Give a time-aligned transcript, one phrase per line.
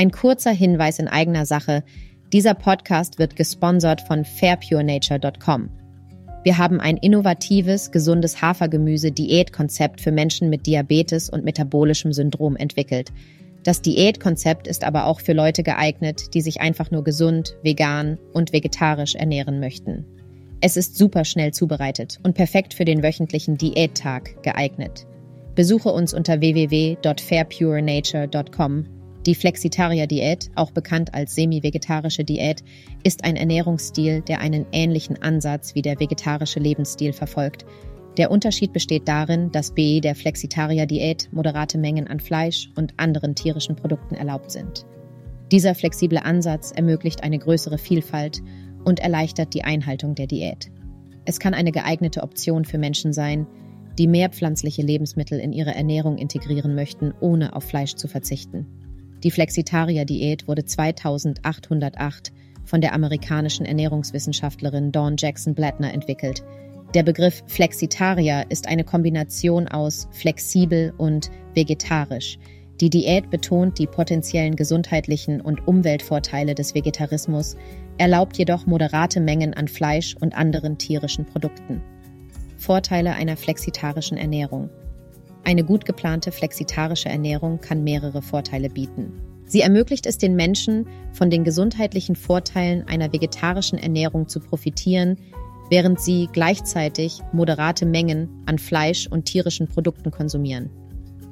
[0.00, 1.84] Ein kurzer Hinweis in eigener Sache.
[2.32, 5.68] Dieser Podcast wird gesponsert von fairpurenature.com.
[6.42, 13.12] Wir haben ein innovatives, gesundes Hafergemüse-Diätkonzept für Menschen mit Diabetes und metabolischem Syndrom entwickelt.
[13.62, 18.54] Das Diätkonzept ist aber auch für Leute geeignet, die sich einfach nur gesund, vegan und
[18.54, 20.06] vegetarisch ernähren möchten.
[20.62, 25.06] Es ist super schnell zubereitet und perfekt für den wöchentlichen Diättag geeignet.
[25.54, 32.64] Besuche uns unter www.fairpurenature.com die Flexitarier-Diät, auch bekannt als semi-vegetarische Diät,
[33.02, 37.66] ist ein Ernährungsstil, der einen ähnlichen Ansatz wie der vegetarische Lebensstil verfolgt.
[38.16, 43.76] Der Unterschied besteht darin, dass bei der Flexitarier-Diät moderate Mengen an Fleisch und anderen tierischen
[43.76, 44.86] Produkten erlaubt sind.
[45.52, 48.40] Dieser flexible Ansatz ermöglicht eine größere Vielfalt
[48.84, 50.70] und erleichtert die Einhaltung der Diät.
[51.26, 53.46] Es kann eine geeignete Option für Menschen sein,
[53.98, 58.66] die mehr pflanzliche Lebensmittel in ihre Ernährung integrieren möchten, ohne auf Fleisch zu verzichten.
[59.22, 62.32] Die Flexitarier-Diät wurde 2808
[62.64, 66.42] von der amerikanischen Ernährungswissenschaftlerin Dawn Jackson Blattner entwickelt.
[66.94, 72.38] Der Begriff Flexitarier ist eine Kombination aus flexibel und vegetarisch.
[72.80, 77.56] Die Diät betont die potenziellen gesundheitlichen und Umweltvorteile des Vegetarismus,
[77.98, 81.82] erlaubt jedoch moderate Mengen an Fleisch und anderen tierischen Produkten.
[82.56, 84.70] Vorteile einer flexitarischen Ernährung.
[85.44, 89.12] Eine gut geplante flexitarische Ernährung kann mehrere Vorteile bieten.
[89.46, 95.18] Sie ermöglicht es den Menschen, von den gesundheitlichen Vorteilen einer vegetarischen Ernährung zu profitieren,
[95.70, 100.70] während sie gleichzeitig moderate Mengen an Fleisch und tierischen Produkten konsumieren.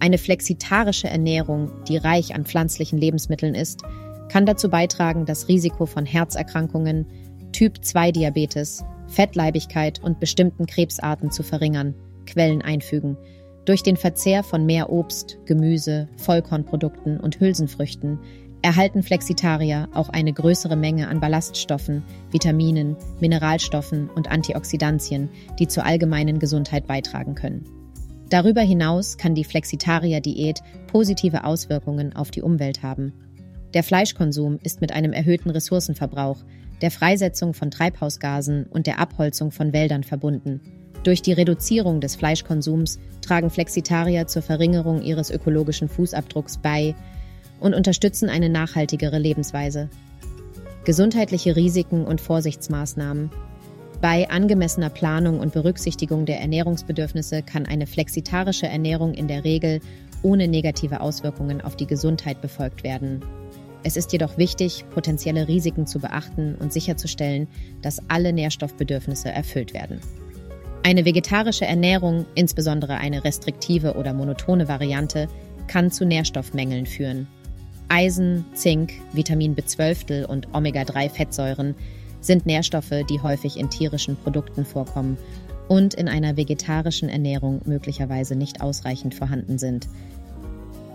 [0.00, 3.82] Eine flexitarische Ernährung, die reich an pflanzlichen Lebensmitteln ist,
[4.28, 7.06] kann dazu beitragen, das Risiko von Herzerkrankungen,
[7.52, 11.94] Typ-2-Diabetes, Fettleibigkeit und bestimmten Krebsarten zu verringern,
[12.26, 13.18] Quellen einfügen–
[13.70, 18.18] durch den Verzehr von mehr Obst, Gemüse, Vollkornprodukten und Hülsenfrüchten
[18.62, 22.02] erhalten Flexitarier auch eine größere Menge an Ballaststoffen,
[22.32, 25.28] Vitaminen, Mineralstoffen und Antioxidantien,
[25.60, 27.64] die zur allgemeinen Gesundheit beitragen können.
[28.28, 33.12] Darüber hinaus kann die Flexitarier-Diät positive Auswirkungen auf die Umwelt haben.
[33.72, 36.42] Der Fleischkonsum ist mit einem erhöhten Ressourcenverbrauch,
[36.82, 40.60] der Freisetzung von Treibhausgasen und der Abholzung von Wäldern verbunden.
[41.02, 46.94] Durch die Reduzierung des Fleischkonsums tragen Flexitarier zur Verringerung ihres ökologischen Fußabdrucks bei
[47.58, 49.88] und unterstützen eine nachhaltigere Lebensweise.
[50.84, 53.30] Gesundheitliche Risiken und Vorsichtsmaßnahmen.
[54.00, 59.80] Bei angemessener Planung und Berücksichtigung der Ernährungsbedürfnisse kann eine flexitarische Ernährung in der Regel
[60.22, 63.22] ohne negative Auswirkungen auf die Gesundheit befolgt werden.
[63.82, 67.48] Es ist jedoch wichtig, potenzielle Risiken zu beachten und sicherzustellen,
[67.80, 70.00] dass alle Nährstoffbedürfnisse erfüllt werden.
[70.82, 75.28] Eine vegetarische Ernährung, insbesondere eine restriktive oder monotone Variante,
[75.66, 77.28] kann zu Nährstoffmängeln führen.
[77.88, 81.74] Eisen, Zink, Vitamin B12 und Omega-3-Fettsäuren
[82.20, 85.18] sind Nährstoffe, die häufig in tierischen Produkten vorkommen
[85.68, 89.86] und in einer vegetarischen Ernährung möglicherweise nicht ausreichend vorhanden sind.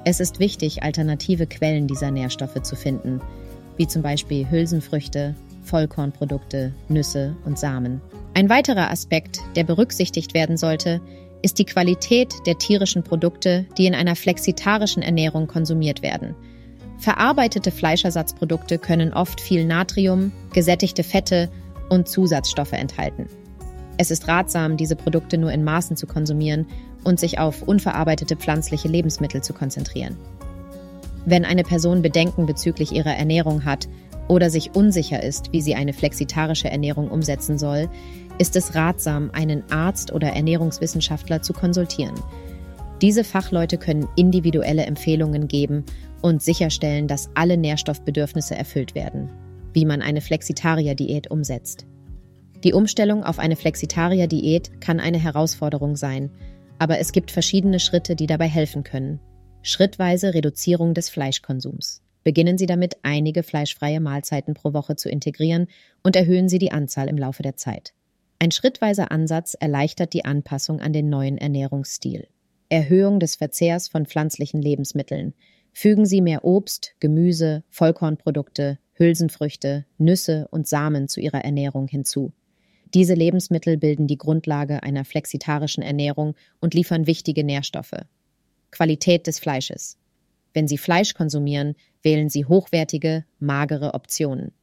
[0.04, 3.22] Es ist wichtig, alternative Quellen dieser Nährstoffe zu finden,
[3.78, 8.02] wie zum Beispiel Hülsenfrüchte, Vollkornprodukte, Nüsse und Samen.
[8.34, 11.02] Ein weiterer Aspekt, der berücksichtigt werden sollte,
[11.42, 16.36] ist die Qualität der tierischen Produkte, die in einer flexitarischen Ernährung konsumiert werden.
[16.98, 21.50] Verarbeitete Fleischersatzprodukte können oft viel Natrium, gesättigte Fette
[21.90, 23.28] und Zusatzstoffe enthalten.
[23.98, 26.66] Es ist ratsam, diese Produkte nur in Maßen zu konsumieren
[27.04, 30.18] und sich auf unverarbeitete pflanzliche Lebensmittel zu konzentrieren.
[31.26, 33.88] Wenn eine Person Bedenken bezüglich ihrer Ernährung hat
[34.28, 37.90] oder sich unsicher ist, wie sie eine flexitarische Ernährung umsetzen soll,
[38.38, 42.16] ist es ratsam, einen Arzt oder Ernährungswissenschaftler zu konsultieren.
[43.02, 45.86] Diese Fachleute können individuelle Empfehlungen geben
[46.22, 49.30] und sicherstellen, dass alle Nährstoffbedürfnisse erfüllt werden,
[49.74, 51.86] wie man eine Flexitarier-Diät umsetzt.
[52.64, 56.32] Die Umstellung auf eine Flexitarier-Diät kann eine Herausforderung sein,
[56.80, 59.20] aber es gibt verschiedene Schritte, die dabei helfen können.
[59.62, 62.02] Schrittweise Reduzierung des Fleischkonsums.
[62.26, 65.68] Beginnen Sie damit, einige fleischfreie Mahlzeiten pro Woche zu integrieren
[66.02, 67.94] und erhöhen Sie die Anzahl im Laufe der Zeit.
[68.40, 72.28] Ein schrittweiser Ansatz erleichtert die Anpassung an den neuen Ernährungsstil.
[72.68, 75.36] Erhöhung des Verzehrs von pflanzlichen Lebensmitteln.
[75.72, 82.34] Fügen Sie mehr Obst, Gemüse, Vollkornprodukte, Hülsenfrüchte, Nüsse und Samen zu Ihrer Ernährung hinzu.
[82.96, 88.04] Diese Lebensmittel bilden die Grundlage einer flexitarischen Ernährung und liefern wichtige Nährstoffe.
[88.72, 90.00] Qualität des Fleisches.
[90.56, 94.54] Wenn Sie Fleisch konsumieren, wählen Sie hochwertige, magere Optionen.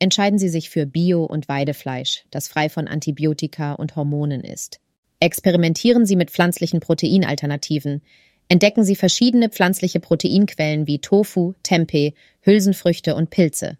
[0.00, 4.80] Entscheiden Sie sich für Bio- und Weidefleisch, das frei von Antibiotika und Hormonen ist.
[5.20, 8.02] Experimentieren Sie mit pflanzlichen Proteinalternativen.
[8.48, 13.78] Entdecken Sie verschiedene pflanzliche Proteinquellen wie Tofu, Tempeh, Hülsenfrüchte und Pilze.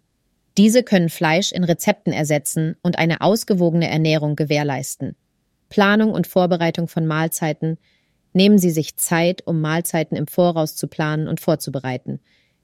[0.57, 5.17] Diese können Fleisch in Rezepten ersetzen und eine ausgewogene Ernährung gewährleisten.
[5.67, 7.77] Planung und Vorbereitung von Mahlzeiten.
[8.33, 12.19] Nehmen Sie sich Zeit, um Mahlzeiten im Voraus zu planen und vorzubereiten.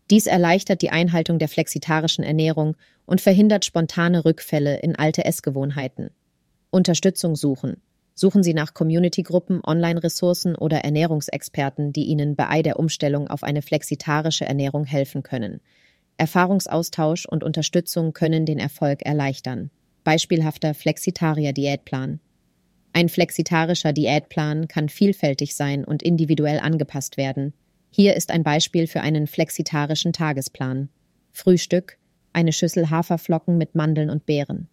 [0.10, 2.76] Dies erleichtert die Einhaltung der flexitarischen Ernährung
[3.06, 6.10] und verhindert spontane Rückfälle in alte Essgewohnheiten.
[6.72, 7.78] Unterstützung suchen.
[8.16, 14.46] Suchen Sie nach Community-Gruppen, Online-Ressourcen oder Ernährungsexperten, die Ihnen bei der Umstellung auf eine flexitarische
[14.46, 15.62] Ernährung helfen können.
[16.18, 19.70] Erfahrungsaustausch und Unterstützung können den Erfolg erleichtern.
[20.04, 22.20] Beispielhafter Flexitarier-Diätplan.
[22.94, 27.54] Ein flexitarischer Diätplan kann vielfältig sein und individuell angepasst werden.
[27.92, 30.90] Hier ist ein Beispiel für einen flexitarischen Tagesplan.
[31.32, 31.98] Frühstück,
[32.34, 34.68] eine Schüssel Haferflocken mit Mandeln und Beeren.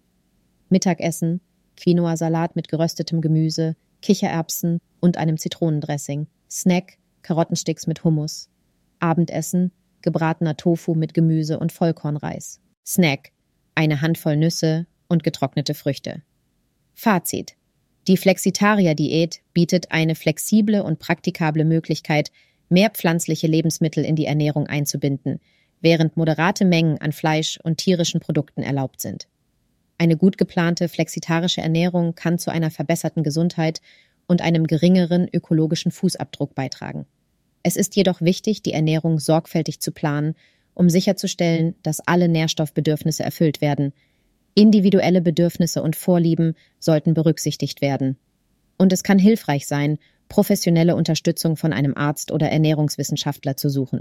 [0.69, 1.41] Mittagessen,
[1.77, 6.27] Quinoa-Salat mit geröstetem Gemüse, Kichererbsen und einem Zitronendressing.
[6.51, 8.49] Snack, Karottensticks mit Hummus.
[8.99, 9.73] Abendessen,
[10.03, 12.61] gebratener Tofu mit Gemüse und Vollkornreis.
[12.87, 13.33] Snack,
[13.75, 16.23] eine Handvoll Nüsse und getrocknete Früchte.
[16.95, 17.57] Fazit.
[18.09, 22.31] Die Flexitarier-Diät bietet eine flexible und praktikable Möglichkeit,
[22.69, 25.41] mehr pflanzliche Lebensmittel in die Ernährung einzubinden,
[25.81, 29.27] während moderate Mengen an Fleisch und tierischen Produkten erlaubt sind.
[29.99, 33.81] Eine gut geplante flexitarische Ernährung kann zu einer verbesserten Gesundheit
[34.27, 37.07] und einem geringeren ökologischen Fußabdruck beitragen.
[37.63, 40.35] Es ist jedoch wichtig, die Ernährung sorgfältig zu planen,
[40.75, 43.93] um sicherzustellen, dass alle Nährstoffbedürfnisse erfüllt werden.
[44.59, 48.17] Individuelle Bedürfnisse und Vorlieben sollten berücksichtigt werden.
[48.79, 49.99] Und es kann hilfreich sein,
[50.29, 54.01] professionelle Unterstützung von einem Arzt oder Ernährungswissenschaftler zu suchen.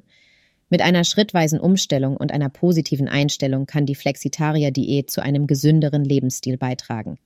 [0.70, 6.58] Mit einer schrittweisen Umstellung und einer positiven Einstellung kann die Flexitarier-Diät zu einem gesünderen Lebensstil
[6.58, 7.18] beitragen.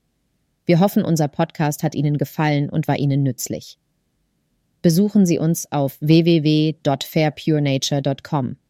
[0.66, 3.78] Wir hoffen, unser Podcast hat Ihnen gefallen und war Ihnen nützlich.
[4.82, 8.56] Besuchen Sie uns auf www.fairpurenature.com.